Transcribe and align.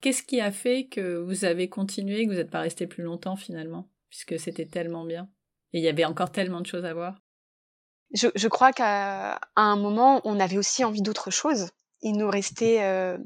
Qu'est-ce 0.00 0.22
qui 0.22 0.40
a 0.40 0.52
fait 0.52 0.86
que 0.86 1.16
vous 1.16 1.44
avez 1.44 1.68
continué, 1.68 2.24
que 2.24 2.30
vous 2.30 2.36
n'êtes 2.36 2.50
pas 2.50 2.60
resté 2.60 2.86
plus 2.86 3.02
longtemps 3.02 3.36
finalement, 3.36 3.88
puisque 4.10 4.38
c'était 4.38 4.66
tellement 4.66 5.04
bien 5.04 5.28
et 5.72 5.78
il 5.78 5.84
y 5.84 5.88
avait 5.88 6.04
encore 6.04 6.32
tellement 6.32 6.60
de 6.60 6.66
choses 6.66 6.84
à 6.84 6.94
voir 6.94 7.20
je, 8.14 8.48
crois 8.48 8.72
qu'à 8.72 9.38
un 9.54 9.76
moment, 9.76 10.22
on 10.24 10.40
avait 10.40 10.56
aussi 10.56 10.82
envie 10.82 11.02
d'autre 11.02 11.30
chose. 11.30 11.68
Il 12.00 12.16
nous 12.16 12.30
restait 12.30 12.82
euh, 12.82 13.18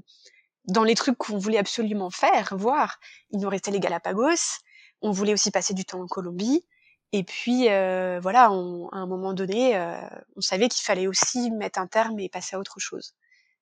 dans 0.65 0.83
les 0.83 0.97
trucs 0.97 1.17
qu'on 1.17 1.39
voulait 1.39 1.59
absolument 1.59 2.11
faire, 2.11 2.57
voir. 2.57 2.99
Il 3.31 3.39
nous 3.39 3.49
restait 3.49 3.71
les 3.71 3.79
Galapagos. 3.79 4.59
On 5.01 5.13
voulait 5.13 5.35
aussi 5.35 5.53
passer 5.53 5.73
du 5.73 5.85
temps 5.85 6.01
en 6.01 6.09
Colombie. 6.09 6.67
Et 7.13 7.23
puis 7.23 7.69
euh, 7.69 8.19
voilà, 8.21 8.47
à 8.47 8.49
un 8.49 9.07
moment 9.07 9.35
donné, 9.35 9.77
euh, 9.77 9.95
on 10.35 10.41
savait 10.41 10.69
qu'il 10.69 10.85
fallait 10.85 11.07
aussi 11.07 11.53
mettre 11.53 11.79
un 11.79 11.87
terme 11.87 12.19
et 12.19 12.29
passer 12.29 12.57
à 12.57 12.59
autre 12.59 12.81
chose. 12.81 13.15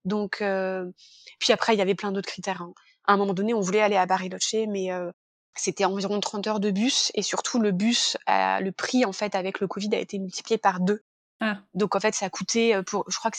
Donc, 0.06 0.36
puis 0.38 1.52
après, 1.52 1.74
il 1.74 1.79
y 1.79 1.82
avait 1.82 1.95
plein 1.95 2.12
d'autres 2.12 2.30
critères. 2.30 2.62
Hein. 2.62 2.72
À 3.06 3.14
un 3.14 3.16
moment 3.16 3.34
donné, 3.34 3.54
on 3.54 3.60
voulait 3.60 3.80
aller 3.80 3.96
à 3.96 4.06
Bariloche, 4.06 4.54
mais 4.68 4.92
euh, 4.92 5.10
c'était 5.54 5.84
environ 5.84 6.20
30 6.20 6.46
heures 6.46 6.60
de 6.60 6.70
bus 6.70 7.10
et 7.14 7.22
surtout 7.22 7.58
le 7.58 7.72
bus, 7.72 8.16
le 8.28 8.70
prix 8.70 9.04
en 9.04 9.12
fait 9.12 9.34
avec 9.34 9.60
le 9.60 9.66
Covid 9.66 9.95
a 9.95 9.98
été 9.98 10.18
multiplié 10.18 10.58
par 10.58 10.80
deux. 10.80 11.02
Ah. 11.41 11.58
Donc 11.74 11.96
en 11.96 12.00
fait, 12.00 12.14
ça 12.14 12.27
a 12.27 12.30
coûté 12.30 12.74
euh, 12.74 12.82
pour, 12.82 13.05
je 13.08 13.16
crois 13.18 13.30
que 13.30 13.38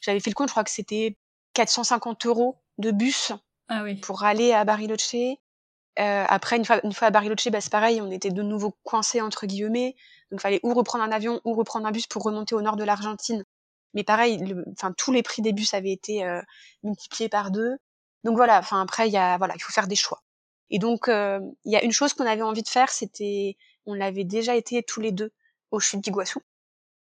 j'avais 0.00 0.20
fait 0.20 0.30
le 0.30 0.34
compte, 0.34 0.48
je 0.48 0.52
crois 0.52 0.64
que 0.64 0.70
c'était 0.70 1.16
450 1.54 2.26
euros 2.26 2.58
de 2.78 2.90
bus 2.90 3.32
ah 3.68 3.82
oui. 3.84 3.96
pour 3.96 4.24
aller 4.24 4.52
à 4.52 4.64
Bariloche. 4.64 5.14
Euh, 5.14 6.24
après, 6.26 6.56
une 6.56 6.64
fois, 6.64 6.80
une 6.84 6.92
fois 6.92 7.08
à 7.08 7.10
Bariloche, 7.10 7.48
bah, 7.48 7.60
c'est 7.60 7.70
pareil, 7.70 8.00
on 8.00 8.10
était 8.10 8.30
de 8.30 8.42
nouveau 8.42 8.74
coincés 8.82 9.20
entre 9.20 9.46
guillemets. 9.46 9.94
Donc, 10.30 10.40
il 10.40 10.42
fallait 10.42 10.60
ou 10.62 10.72
reprendre 10.72 11.04
un 11.04 11.12
avion 11.12 11.40
ou 11.44 11.52
reprendre 11.52 11.86
un 11.86 11.90
bus 11.90 12.06
pour 12.06 12.22
remonter 12.22 12.54
au 12.54 12.62
nord 12.62 12.76
de 12.76 12.84
l'Argentine. 12.84 13.44
Mais 13.92 14.04
pareil, 14.04 14.42
enfin, 14.72 14.92
tous 14.96 15.12
les 15.12 15.22
prix 15.22 15.42
des 15.42 15.52
bus 15.52 15.74
avaient 15.74 15.92
été 15.92 16.24
euh, 16.24 16.40
multipliés 16.82 17.28
par 17.28 17.50
deux. 17.50 17.76
Donc 18.24 18.36
voilà, 18.36 18.58
enfin 18.58 18.80
après, 18.80 19.08
il 19.08 19.12
y 19.12 19.16
a, 19.16 19.38
voilà, 19.38 19.54
il 19.56 19.60
faut 19.60 19.72
faire 19.72 19.88
des 19.88 19.96
choix. 19.96 20.22
Et 20.70 20.78
donc, 20.78 21.08
euh, 21.08 21.40
il 21.64 21.72
y 21.72 21.76
a 21.76 21.84
une 21.84 21.92
chose 21.92 22.14
qu'on 22.14 22.26
avait 22.26 22.42
envie 22.42 22.62
de 22.62 22.68
faire, 22.68 22.90
c'était, 22.90 23.56
on 23.86 23.94
l'avait 23.94 24.24
déjà 24.24 24.54
été 24.54 24.82
tous 24.82 25.00
les 25.00 25.12
deux 25.12 25.32
au 25.70 25.80
chute 25.80 26.00
d'Iguassou, 26.00 26.40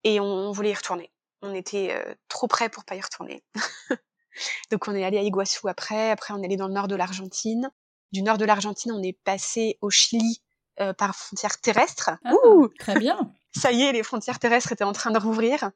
et 0.04 0.20
on, 0.20 0.26
on, 0.26 0.52
voulait 0.52 0.72
y 0.72 0.76
retourner. 0.76 1.12
On 1.42 1.54
était 1.54 1.92
euh, 1.92 2.16
trop 2.28 2.48
près 2.48 2.70
pour 2.70 2.86
pas 2.86 2.95
y 2.95 3.02
retourner. 3.02 3.44
donc 4.72 4.88
on 4.88 4.95
est 4.95 5.04
allé 5.04 5.17
à 5.17 5.22
Iguassou 5.22 5.67
après. 5.67 6.12
Après, 6.12 6.34
on 6.34 6.42
est 6.42 6.45
allé 6.45 6.58
dans 6.58 6.67
le 6.67 6.73
nord 6.73 6.88
de 6.88 6.95
l'Argentine 6.95 7.72
du 8.12 8.22
nord 8.22 8.38
de 8.38 8.45
l'Argentine, 8.45 8.92
on 8.92 9.02
est 9.02 9.17
passé 9.23 9.78
au 9.82 9.89
Chili 9.89 10.42
euh, 10.80 10.94
par 10.94 11.16
frontière 11.16 11.59
terrestre. 11.59 12.12
Ah, 12.23 12.34
Ouh 12.45 12.67
très 12.80 13.00
bien. 13.00 13.34
Ça 13.54 13.72
y 13.72 13.84
est, 13.84 13.92
les 13.92 14.04
frontières 14.04 14.40
terrestres 14.40 14.72
étaient 14.72 14.84
en 14.84 14.94
train 14.94 15.12
de 15.12 15.20
rouvrir. 15.20 15.72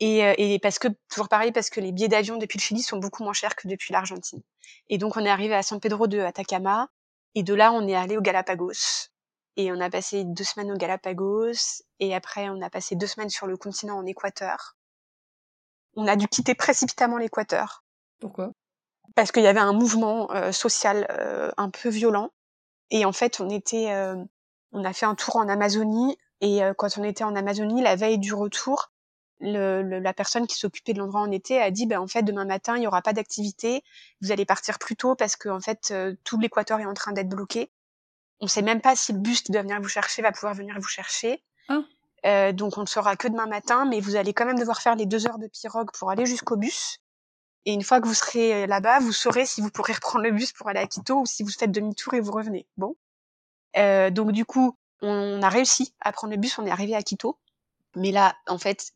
Et, 0.00 0.24
euh, 0.24 0.34
et 0.38 0.58
parce 0.58 0.78
que, 0.78 0.88
toujours 1.08 1.28
pareil, 1.28 1.52
parce 1.52 1.70
que 1.70 1.80
les 1.80 1.92
billets 1.92 2.08
d'avion 2.08 2.36
depuis 2.36 2.58
le 2.58 2.62
Chili 2.62 2.82
sont 2.82 2.98
beaucoup 2.98 3.22
moins 3.22 3.32
chers 3.32 3.54
que 3.54 3.68
depuis 3.68 3.92
l'Argentine. 3.92 4.42
Et 4.88 4.98
donc, 4.98 5.16
on 5.16 5.24
est 5.24 5.30
arrivé 5.30 5.54
à 5.54 5.62
San 5.62 5.80
Pedro 5.80 6.06
de 6.06 6.18
Atacama. 6.18 6.88
Et 7.34 7.42
de 7.42 7.54
là, 7.54 7.72
on 7.72 7.86
est 7.86 7.94
allé 7.94 8.16
aux 8.16 8.22
Galapagos. 8.22 9.08
Et 9.56 9.70
on 9.70 9.80
a 9.80 9.90
passé 9.90 10.24
deux 10.24 10.44
semaines 10.44 10.72
aux 10.72 10.76
Galapagos. 10.76 11.82
Et 12.00 12.14
après, 12.14 12.48
on 12.48 12.60
a 12.62 12.70
passé 12.70 12.96
deux 12.96 13.06
semaines 13.06 13.30
sur 13.30 13.46
le 13.46 13.56
continent 13.56 13.98
en 13.98 14.06
Équateur. 14.06 14.76
On 15.94 16.06
a 16.06 16.16
dû 16.16 16.26
quitter 16.26 16.54
précipitamment 16.54 17.18
l'Équateur. 17.18 17.84
Pourquoi? 18.18 18.52
Parce 19.14 19.30
qu'il 19.30 19.42
y 19.42 19.46
avait 19.46 19.60
un 19.60 19.74
mouvement 19.74 20.30
euh, 20.32 20.52
social 20.52 21.06
euh, 21.10 21.50
un 21.56 21.70
peu 21.70 21.90
violent. 21.90 22.30
Et 22.90 23.04
en 23.04 23.12
fait, 23.12 23.40
on 23.40 23.50
était, 23.50 23.92
euh, 23.92 24.16
on 24.72 24.84
a 24.84 24.92
fait 24.92 25.06
un 25.06 25.14
tour 25.14 25.36
en 25.36 25.48
Amazonie. 25.48 26.16
Et 26.42 26.60
quand 26.76 26.98
on 26.98 27.04
était 27.04 27.24
en 27.24 27.34
Amazonie, 27.36 27.82
la 27.82 27.96
veille 27.96 28.18
du 28.18 28.34
retour, 28.34 28.90
le, 29.38 29.82
le, 29.82 30.00
la 30.00 30.12
personne 30.12 30.46
qui 30.46 30.56
s'occupait 30.56 30.92
de 30.92 30.98
l'endroit 30.98 31.22
on 31.22 31.30
était 31.30 31.60
a 31.60 31.70
dit, 31.70 31.86
ben 31.86 32.00
en 32.00 32.08
fait, 32.08 32.22
demain 32.22 32.44
matin, 32.44 32.76
il 32.76 32.80
n'y 32.80 32.86
aura 32.86 33.00
pas 33.00 33.12
d'activité. 33.12 33.82
Vous 34.20 34.32
allez 34.32 34.44
partir 34.44 34.78
plus 34.78 34.96
tôt 34.96 35.14
parce 35.14 35.36
que 35.36 35.48
en 35.48 35.60
fait, 35.60 35.94
tout 36.24 36.38
l'Équateur 36.38 36.80
est 36.80 36.84
en 36.84 36.94
train 36.94 37.12
d'être 37.12 37.28
bloqué. 37.28 37.70
On 38.40 38.48
sait 38.48 38.62
même 38.62 38.80
pas 38.80 38.96
si 38.96 39.12
le 39.12 39.20
bus 39.20 39.40
qui 39.40 39.52
doit 39.52 39.62
venir 39.62 39.80
vous 39.80 39.88
chercher 39.88 40.20
va 40.20 40.32
pouvoir 40.32 40.52
venir 40.52 40.74
vous 40.76 40.88
chercher. 40.88 41.44
Oh. 41.68 41.84
Euh, 42.26 42.52
donc 42.52 42.76
on 42.76 42.82
ne 42.82 42.86
saura 42.86 43.16
que 43.16 43.28
demain 43.28 43.46
matin, 43.46 43.84
mais 43.84 44.00
vous 44.00 44.16
allez 44.16 44.32
quand 44.32 44.44
même 44.44 44.58
devoir 44.58 44.80
faire 44.80 44.96
les 44.96 45.06
deux 45.06 45.26
heures 45.26 45.38
de 45.38 45.46
pirogue 45.46 45.90
pour 45.92 46.10
aller 46.10 46.26
jusqu'au 46.26 46.56
bus. 46.56 46.98
Et 47.64 47.72
une 47.72 47.82
fois 47.84 48.00
que 48.00 48.08
vous 48.08 48.14
serez 48.14 48.66
là-bas, 48.66 48.98
vous 48.98 49.12
saurez 49.12 49.46
si 49.46 49.60
vous 49.60 49.70
pourrez 49.70 49.92
reprendre 49.92 50.24
le 50.24 50.32
bus 50.32 50.52
pour 50.52 50.68
aller 50.68 50.80
à 50.80 50.86
Quito 50.86 51.20
ou 51.20 51.26
si 51.26 51.44
vous 51.44 51.50
faites 51.50 51.70
demi-tour 51.70 52.14
et 52.14 52.20
vous 52.20 52.32
revenez. 52.32 52.66
Bon. 52.76 52.96
Euh, 53.76 54.10
donc 54.10 54.32
du 54.32 54.44
coup, 54.44 54.76
on 55.02 55.42
a 55.42 55.48
réussi 55.48 55.94
à 56.00 56.12
prendre 56.12 56.32
le 56.32 56.38
bus, 56.38 56.58
on 56.58 56.66
est 56.66 56.70
arrivé 56.70 56.94
à 56.94 57.02
Quito. 57.02 57.38
Mais 57.96 58.12
là, 58.12 58.36
en 58.48 58.58
fait, 58.58 58.92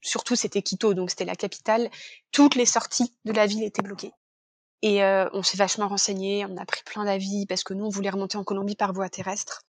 surtout 0.00 0.34
c'était 0.34 0.62
Quito, 0.62 0.94
donc 0.94 1.10
c'était 1.10 1.24
la 1.24 1.36
capitale. 1.36 1.90
Toutes 2.32 2.54
les 2.56 2.66
sorties 2.66 3.14
de 3.24 3.32
la 3.32 3.46
ville 3.46 3.62
étaient 3.62 3.82
bloquées. 3.82 4.12
Et 4.82 5.04
euh, 5.04 5.28
on 5.34 5.42
s'est 5.42 5.58
vachement 5.58 5.88
renseigné, 5.88 6.46
on 6.46 6.56
a 6.56 6.64
pris 6.64 6.82
plein 6.84 7.04
d'avis 7.04 7.46
parce 7.46 7.62
que 7.62 7.74
nous, 7.74 7.84
on 7.84 7.90
voulait 7.90 8.10
remonter 8.10 8.38
en 8.38 8.44
Colombie 8.44 8.76
par 8.76 8.92
voie 8.92 9.10
terrestre. 9.10 9.62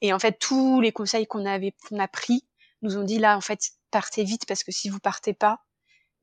Et 0.00 0.12
en 0.12 0.18
fait, 0.18 0.38
tous 0.38 0.80
les 0.80 0.92
conseils 0.92 1.26
qu'on 1.26 1.44
avait, 1.44 1.74
qu'on 1.88 1.98
a 1.98 2.08
pris, 2.08 2.46
nous 2.82 2.96
ont 2.96 3.02
dit 3.02 3.18
là, 3.18 3.36
en 3.36 3.40
fait, 3.40 3.72
partez 3.90 4.24
vite 4.24 4.46
parce 4.46 4.62
que 4.62 4.72
si 4.72 4.88
vous 4.88 5.00
partez 5.00 5.34
pas, 5.34 5.58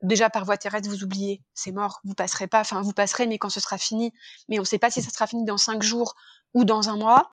déjà 0.01 0.29
par 0.29 0.45
voie 0.45 0.57
terrestre, 0.57 0.89
vous 0.89 1.03
oubliez, 1.03 1.43
c'est 1.53 1.71
mort, 1.71 1.99
vous 2.03 2.13
passerez 2.13 2.47
pas, 2.47 2.61
enfin 2.61 2.81
vous 2.81 2.93
passerez, 2.93 3.27
mais 3.27 3.37
quand 3.37 3.49
ce 3.49 3.59
sera 3.59 3.77
fini, 3.77 4.13
mais 4.47 4.57
on 4.57 4.61
ne 4.61 4.67
sait 4.67 4.79
pas 4.79 4.89
si 4.89 5.01
ça 5.01 5.09
sera 5.11 5.27
fini 5.27 5.43
dans 5.43 5.57
cinq 5.57 5.83
jours 5.83 6.15
ou 6.53 6.63
dans 6.63 6.89
un 6.89 6.97
mois. 6.97 7.33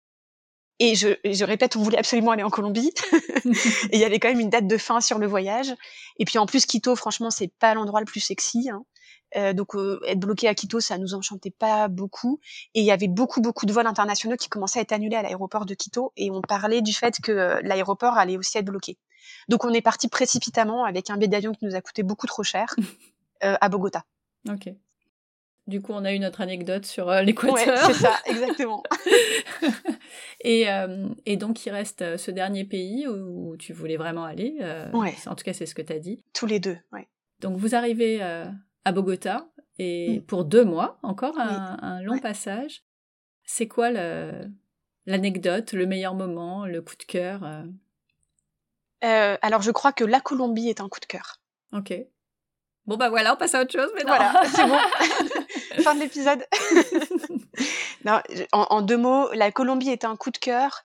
Et 0.80 0.96
je, 0.96 1.10
je 1.26 1.44
répète, 1.44 1.76
on 1.76 1.82
voulait 1.82 1.98
absolument 1.98 2.32
aller 2.32 2.44
en 2.44 2.50
Colombie. 2.50 2.92
et 3.46 3.96
il 3.96 4.00
y 4.00 4.06
avait 4.06 4.20
quand 4.20 4.30
même 4.30 4.40
une 4.40 4.50
date 4.50 4.68
de 4.68 4.78
fin 4.78 5.02
sur 5.02 5.20
le 5.20 5.28
voyage. 5.28 5.74
Et 6.18 6.26
puis 6.26 6.38
en 6.38 6.46
plus, 6.46 6.66
Quito, 6.66 6.96
franchement, 6.96 7.30
c'est 7.30 7.52
pas 7.60 7.74
l'endroit 7.74 8.00
le 8.00 8.06
plus 8.06 8.22
sexy. 8.22 8.70
Hein. 8.70 8.86
Euh, 9.36 9.54
donc 9.54 9.76
euh, 9.76 10.00
être 10.08 10.20
bloqué 10.20 10.48
à 10.48 10.56
Quito, 10.56 10.80
ça 10.80 10.98
nous 10.98 11.14
enchantait 11.14 11.52
pas 11.52 11.88
beaucoup. 11.88 12.40
Et 12.74 12.80
il 12.80 12.86
y 12.86 12.92
avait 12.92 13.08
beaucoup 13.08 13.42
beaucoup 13.42 13.66
de 13.66 13.74
vols 13.74 13.88
internationaux 13.88 14.38
qui 14.38 14.50
commençaient 14.50 14.80
à 14.80 14.82
être 14.82 14.92
annulés 14.92 15.18
à 15.18 15.22
l'aéroport 15.22 15.66
de 15.66 15.74
Quito. 15.74 16.14
Et 16.18 16.32
on 16.32 16.42
parlait 16.42 16.82
du 16.82 16.94
fait 16.94 17.20
que 17.22 17.32
euh, 17.32 17.60
l'aéroport 17.64 18.18
allait 18.18 18.38
aussi 18.38 18.58
être 18.58 18.66
bloqué. 18.66 18.98
Donc 19.50 19.66
on 19.66 19.74
est 19.74 19.82
parti 19.82 20.08
précipitamment 20.08 20.86
avec 20.86 21.10
un 21.10 21.18
billet 21.18 21.28
d'avion 21.28 21.54
qui 21.54 21.66
nous 21.66 21.76
a 21.76 21.82
coûté 21.82 22.04
beaucoup 22.04 22.28
trop 22.28 22.44
cher 22.44 22.76
euh, 23.44 23.56
à 23.60 23.70
Bogota. 23.70 24.04
Ok. 24.48 24.70
Du 25.68 25.82
coup, 25.82 25.94
on 25.94 26.04
a 26.04 26.14
eu 26.14 26.20
notre 26.20 26.42
anecdote 26.42 26.86
sur 26.86 27.10
euh, 27.10 27.22
l'Équateur. 27.22 27.54
Ouais, 27.54 27.94
c'est 27.94 27.94
ça, 27.94 28.18
exactement. 28.26 28.82
Et, 30.42 30.70
euh, 30.70 31.08
et, 31.26 31.38
donc, 31.38 31.66
il 31.66 31.72
reste 31.72 32.02
euh, 32.02 32.18
ce 32.18 32.32
dernier 32.32 32.64
pays 32.64 33.08
où 33.08 33.58
tu 33.58 33.74
voulais 33.74 33.98
vraiment 33.98 34.24
aller. 34.24 34.58
Euh, 34.62 34.90
ouais. 34.92 35.16
En 35.26 35.36
tout 35.36 35.44
cas, 35.44 35.54
c'est 35.54 35.66
ce 35.66 35.76
que 35.76 35.82
tu 35.82 35.94
as 35.94 36.00
dit. 36.00 36.24
Tous 36.34 36.46
les 36.46 36.60
deux, 36.60 36.78
ouais. 36.94 37.08
Donc, 37.42 37.58
vous 37.58 37.76
arrivez 37.76 38.22
à 38.22 38.92
Bogota 38.92 39.48
et 39.78 40.20
mm. 40.20 40.22
pour 40.24 40.46
deux 40.46 40.66
mois, 40.66 41.00
encore 41.04 41.40
un, 41.40 41.74
oui. 41.74 41.80
un 41.82 42.02
long 42.02 42.14
ouais. 42.14 42.22
passage. 42.22 42.84
C'est 43.44 43.68
quoi 43.68 43.92
l'anecdote, 45.06 45.74
le, 45.74 45.80
le, 45.80 45.86
meilleur 45.86 46.16
moment, 46.16 46.66
le 46.66 46.82
coup 46.82 46.96
de 46.98 47.04
cœur 47.04 47.42
alors 49.02 49.62
je 49.62 49.72
crois 49.72 49.94
que 49.94 50.04
la 50.04 50.20
Colombie 50.20 50.68
est 50.68 50.82
un 50.82 50.90
coup 50.90 51.00
de 51.00 51.06
cœur. 51.06 51.40
Ok. 51.72 51.94
Bon 52.86 52.98
bah 52.98 53.10
voilà, 53.10 53.34
on 53.34 53.38
passe 53.38 53.56
à 53.56 53.62
autre 53.62 53.72
chose. 53.72 53.90
Mais 53.96 54.02
non. 54.02 54.08
Voilà, 54.08 54.42
c'est 54.46 54.68
bon. 54.68 54.76
fin 55.84 55.96
de 55.96 56.00
l'épisode. 56.00 56.46
en, 58.52 58.82
deux 58.82 58.98
mots, 58.98 59.32
la 59.34 59.52
Colombie 59.52 59.90
est 59.90 60.06
un 60.06 60.16
coup 60.16 60.32
de 60.32 60.38
cœur 60.38 60.86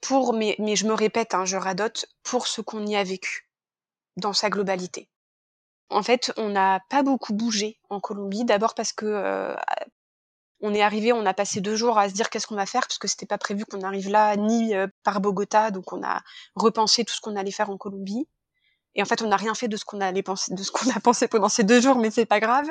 pour, 0.00 0.32
mais, 0.32 0.56
mais 0.58 0.76
je 0.76 0.86
me 0.86 0.94
répète, 0.94 1.34
hein, 1.34 1.44
je 1.44 1.56
radote, 1.56 2.06
pour 2.22 2.46
ce 2.46 2.60
qu'on 2.60 2.86
y 2.86 2.96
a 2.96 3.04
vécu 3.04 3.48
dans 4.16 4.32
sa 4.32 4.50
globalité. 4.50 5.08
En 5.90 6.02
fait, 6.02 6.32
on 6.36 6.50
n'a 6.50 6.80
pas 6.88 7.02
beaucoup 7.02 7.34
bougé 7.34 7.78
en 7.90 8.00
Colombie. 8.00 8.44
D'abord 8.44 8.74
parce 8.74 8.92
que 8.92 9.06
euh, 9.06 9.54
on 10.60 10.72
est 10.72 10.82
arrivé, 10.82 11.12
on 11.12 11.26
a 11.26 11.34
passé 11.34 11.60
deux 11.60 11.76
jours 11.76 11.98
à 11.98 12.08
se 12.08 12.14
dire 12.14 12.30
qu'est-ce 12.30 12.46
qu'on 12.46 12.54
va 12.54 12.66
faire 12.66 12.82
parce 12.82 12.98
que 12.98 13.08
c'était 13.08 13.26
pas 13.26 13.38
prévu 13.38 13.64
qu'on 13.64 13.82
arrive 13.82 14.08
là 14.08 14.36
ni 14.36 14.74
euh, 14.74 14.86
par 15.02 15.20
Bogota, 15.20 15.70
donc 15.70 15.92
on 15.92 16.02
a 16.02 16.20
repensé 16.54 17.04
tout 17.04 17.14
ce 17.14 17.20
qu'on 17.20 17.36
allait 17.36 17.50
faire 17.50 17.70
en 17.70 17.76
Colombie. 17.76 18.28
Et 18.94 19.02
en 19.02 19.04
fait, 19.04 19.22
on 19.22 19.28
n'a 19.28 19.36
rien 19.36 19.54
fait 19.54 19.68
de 19.68 19.76
ce 19.76 19.84
qu'on 19.84 20.00
allait 20.00 20.22
penser, 20.22 20.54
de 20.54 20.62
ce 20.62 20.70
qu'on 20.70 20.90
a 20.90 21.00
pensé 21.00 21.28
pendant 21.28 21.48
ces 21.48 21.64
deux 21.64 21.80
jours, 21.80 21.96
mais 21.96 22.10
c'est 22.10 22.26
pas 22.26 22.40
grave. 22.40 22.66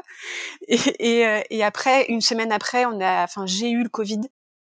Et, 0.67 0.79
et, 0.99 1.27
euh, 1.27 1.41
et, 1.49 1.63
après, 1.63 2.05
une 2.05 2.21
semaine 2.21 2.51
après, 2.51 2.85
on 2.85 2.99
a, 2.99 3.23
enfin, 3.23 3.45
j'ai 3.45 3.69
eu 3.69 3.83
le 3.83 3.89
Covid. 3.89 4.21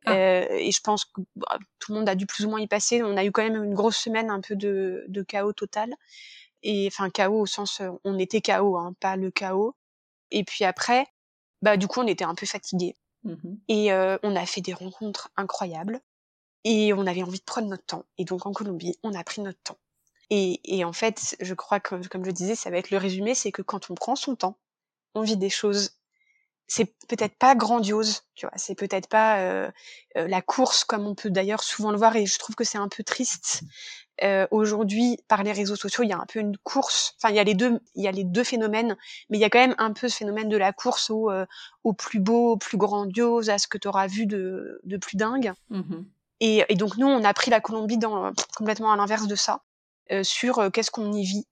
Ah. 0.07 0.13
Euh, 0.13 0.47
et 0.51 0.71
je 0.71 0.81
pense 0.81 1.05
que 1.05 1.21
bah, 1.37 1.59
tout 1.79 1.93
le 1.93 1.99
monde 1.99 2.09
a 2.09 2.15
dû 2.15 2.27
plus 2.27 2.45
ou 2.45 2.51
moins 2.51 2.61
y 2.61 2.67
passer. 2.67 3.03
On 3.03 3.17
a 3.17 3.25
eu 3.25 3.33
quand 3.33 3.43
même 3.43 3.63
une 3.63 3.75
grosse 3.75 3.97
semaine, 3.97 4.31
un 4.31 4.41
peu 4.41 4.57
de, 4.57 5.05
de 5.09 5.23
chaos 5.23 5.53
total. 5.53 5.95
Et 6.63 6.89
enfin, 6.91 7.11
chaos 7.11 7.41
au 7.41 7.47
sens, 7.47 7.83
on 8.05 8.19
était 8.19 8.41
chaos, 8.41 8.77
hein, 8.79 8.95
pas 9.01 9.17
le 9.17 9.31
chaos. 9.31 9.75
Et 10.31 10.45
puis 10.45 10.65
après, 10.65 11.07
bah 11.63 11.77
du 11.77 11.87
coup, 11.87 12.01
on 12.01 12.07
était 12.07 12.25
un 12.25 12.35
peu 12.35 12.47
fatigués. 12.47 12.97
Mmh. 13.25 13.35
Et 13.69 13.93
euh, 13.93 14.19
on 14.23 14.35
a 14.35 14.47
fait 14.47 14.61
des 14.63 14.73
rencontres 14.73 15.31
incroyables. 15.37 16.01
Et 16.65 16.95
on 16.95 17.07
avait 17.07 17.23
envie 17.23 17.39
de 17.39 17.45
prendre 17.45 17.69
notre 17.69 17.85
temps. 17.85 18.07
Et 18.17 18.25
donc 18.25 18.47
en 18.47 18.53
Colombie, 18.53 18.99
on 19.03 19.13
a 19.13 19.23
pris 19.23 19.43
notre 19.43 19.61
temps. 19.63 19.79
Et, 20.37 20.61
et 20.65 20.85
en 20.85 20.93
fait, 20.93 21.37
je 21.41 21.55
crois 21.55 21.79
que, 21.79 22.09
comme 22.09 22.25
je 22.25 22.31
disais, 22.31 22.57
ça 22.57 22.71
va 22.71 22.79
être 22.79 22.91
le 22.91 22.99
résumé, 22.99 23.35
c'est 23.35 23.53
que 23.53 23.63
quand 23.63 23.91
on 23.91 23.95
prend 23.95 24.17
son 24.17 24.35
temps, 24.35 24.59
on 25.15 25.23
vit 25.23 25.37
des 25.37 25.51
choses 25.51 25.97
c'est 26.67 26.87
peut-être 27.09 27.37
pas 27.37 27.55
grandiose, 27.55 28.23
tu 28.35 28.47
vois, 28.47 28.55
c'est 28.57 28.75
peut-être 28.75 29.09
pas 29.09 29.39
euh, 29.41 29.71
euh, 30.17 30.27
la 30.27 30.41
course 30.41 30.85
comme 30.85 31.07
on 31.07 31.15
peut 31.15 31.31
d'ailleurs 31.31 31.63
souvent 31.63 31.91
le 31.91 31.99
voir 31.99 32.17
et 32.17 32.27
je 32.27 32.39
trouve 32.39 32.57
que 32.57 32.65
c'est 32.65 32.79
un 32.79 32.89
peu 32.89 33.03
triste. 33.03 33.63
Euh, 34.23 34.47
Aujourd'hui, 34.51 35.19
par 35.29 35.43
les 35.43 35.53
réseaux 35.53 35.77
sociaux, 35.77 36.05
il 36.05 36.09
y 36.09 36.13
a 36.13 36.19
un 36.19 36.27
peu 36.27 36.39
une 36.39 36.57
course. 36.59 37.17
Enfin, 37.19 37.33
il 37.33 37.37
y 37.37 37.41
a 37.41 37.45
les 37.45 37.55
deux, 37.55 37.81
il 37.97 38.05
y 38.05 38.09
a 38.09 38.13
les 38.13 38.25
deux 38.25 38.45
phénomènes, 38.45 38.97
mais 39.29 39.39
il 39.39 39.41
y 39.41 39.45
a 39.45 39.51
quand 39.51 39.59
même 39.59 39.75
un 39.79 39.93
peu 39.93 40.09
ce 40.09 40.17
phénomène 40.17 40.49
de 40.49 40.57
la 40.57 40.73
course 40.73 41.11
au, 41.11 41.31
euh, 41.31 41.45
au 41.83 41.93
plus 41.93 42.21
beau, 42.21 42.53
au 42.53 42.57
plus 42.57 42.79
grandiose, 42.79 43.51
à 43.51 43.59
ce 43.59 43.67
que 43.67 43.77
tu 43.77 43.89
auras 43.89 44.07
vu 44.07 44.27
de, 44.27 44.81
de 44.85 44.97
plus 44.97 45.17
dingue. 45.17 45.53
Mmh 45.71 46.05
et, 46.41 46.65
et, 46.69 46.75
donc 46.75 46.97
nous, 46.97 47.07
on 47.07 47.23
a 47.23 47.33
pris 47.33 47.51
la 47.51 47.61
Colombie 47.61 47.97
dans, 47.97 48.33
complètement 48.57 48.93
à 48.93 48.97
l'inverse 48.97 49.29
de 49.29 49.37
ça, 49.37 49.63
sur 50.23 50.71
qu'est-ce 50.73 50.91
qu'on 50.91 51.13
y 51.13 51.25
vit. 51.25 51.47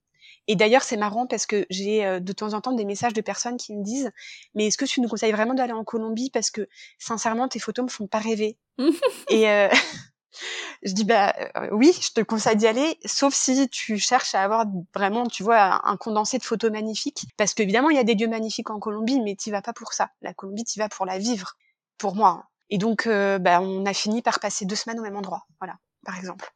Et 0.47 0.55
d'ailleurs, 0.55 0.83
c'est 0.83 0.97
marrant 0.97 1.25
parce 1.25 1.45
que 1.45 1.65
j'ai 1.69 2.05
euh, 2.05 2.19
de 2.19 2.33
temps 2.33 2.53
en 2.53 2.61
temps 2.61 2.73
des 2.73 2.85
messages 2.85 3.13
de 3.13 3.21
personnes 3.21 3.57
qui 3.57 3.75
me 3.75 3.83
disent 3.83 4.11
Mais 4.55 4.67
est-ce 4.67 4.77
que 4.77 4.85
tu 4.85 4.99
nous 5.01 5.07
conseilles 5.07 5.31
vraiment 5.31 5.53
d'aller 5.53 5.73
en 5.73 5.83
Colombie 5.83 6.29
Parce 6.29 6.51
que 6.51 6.67
sincèrement, 6.99 7.47
tes 7.47 7.59
photos 7.59 7.85
me 7.85 7.89
font 7.89 8.07
pas 8.07 8.19
rêver? 8.19 8.57
et 9.29 9.49
euh, 9.49 9.69
je 10.83 10.91
dis 10.91 11.05
Bah 11.05 11.33
euh, 11.55 11.69
oui, 11.71 11.97
je 12.01 12.11
te 12.11 12.21
conseille 12.21 12.57
d'y 12.57 12.67
aller, 12.67 12.97
sauf 13.05 13.33
si 13.33 13.69
tu 13.69 13.97
cherches 13.97 14.35
à 14.35 14.43
avoir 14.43 14.65
vraiment, 14.93 15.27
tu 15.27 15.43
vois, 15.43 15.87
un 15.87 15.95
condensé 15.95 16.37
de 16.39 16.43
photos 16.43 16.71
magnifiques. 16.71 17.25
Parce 17.37 17.53
qu'évidemment, 17.53 17.89
il 17.89 17.95
y 17.95 17.99
a 17.99 18.03
des 18.03 18.15
lieux 18.15 18.27
magnifiques 18.27 18.69
en 18.69 18.79
Colombie, 18.79 19.21
mais 19.21 19.35
tu 19.35 19.49
vas 19.49 19.61
pas 19.61 19.73
pour 19.73 19.93
ça. 19.93 20.09
La 20.21 20.33
Colombie, 20.33 20.65
tu 20.65 20.77
vas 20.77 20.89
pour 20.89 21.05
la 21.05 21.19
vivre, 21.19 21.53
pour 21.97 22.15
moi. 22.15 22.29
Hein. 22.29 22.43
Et 22.69 22.77
donc, 22.79 23.07
bah, 23.07 23.61
on 23.61 23.85
a 23.85 23.93
fini 23.93 24.21
par 24.21 24.39
passer 24.39 24.65
deux 24.65 24.75
semaines 24.75 24.99
au 24.99 25.03
même 25.03 25.15
endroit, 25.15 25.45
voilà, 25.59 25.75
par 26.05 26.17
exemple. 26.17 26.51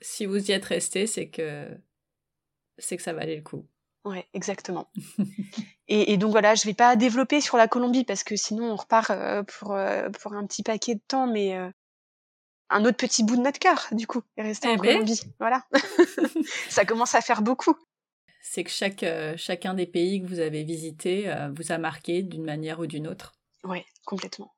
Si 0.00 0.26
vous 0.26 0.50
y 0.50 0.52
êtes 0.52 0.64
resté, 0.64 1.06
c'est 1.06 1.28
que 1.28 1.68
c'est 2.78 2.96
que 2.96 3.02
ça 3.02 3.12
valait 3.12 3.36
le 3.36 3.42
coup. 3.42 3.66
Ouais, 4.04 4.28
exactement. 4.34 4.88
et, 5.88 6.12
et, 6.12 6.16
donc 6.16 6.30
voilà, 6.30 6.54
je 6.54 6.64
vais 6.64 6.74
pas 6.74 6.94
développer 6.94 7.40
sur 7.40 7.56
la 7.56 7.66
Colombie 7.66 8.04
parce 8.04 8.22
que 8.22 8.36
sinon 8.36 8.70
on 8.70 8.76
repart 8.76 9.10
euh, 9.10 9.42
pour, 9.42 9.72
euh, 9.72 10.08
pour 10.10 10.34
un 10.34 10.46
petit 10.46 10.62
paquet 10.62 10.94
de 10.94 11.00
temps, 11.08 11.26
mais 11.26 11.56
euh, 11.56 11.68
un 12.70 12.84
autre 12.84 12.98
petit 12.98 13.24
bout 13.24 13.36
de 13.36 13.42
notre 13.42 13.58
cœur, 13.58 13.88
du 13.90 14.06
coup, 14.06 14.22
est 14.36 14.42
resté 14.42 14.68
eh 14.68 14.74
en 14.74 14.76
ben. 14.76 14.92
Colombie. 14.92 15.22
Voilà. 15.40 15.64
ça 16.68 16.84
commence 16.84 17.16
à 17.16 17.20
faire 17.20 17.42
beaucoup. 17.42 17.74
C'est 18.40 18.62
que 18.62 18.70
chaque, 18.70 19.04
chacun 19.36 19.74
des 19.74 19.86
pays 19.86 20.22
que 20.22 20.28
vous 20.28 20.38
avez 20.38 20.62
visités 20.62 21.28
vous 21.56 21.72
a 21.72 21.78
marqué 21.78 22.22
d'une 22.22 22.44
manière 22.44 22.78
ou 22.78 22.86
d'une 22.86 23.08
autre. 23.08 23.32
Ouais, 23.64 23.84
complètement. 24.04 24.55